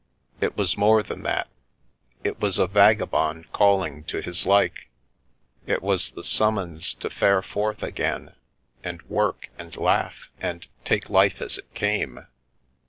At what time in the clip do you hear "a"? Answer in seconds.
2.57-2.65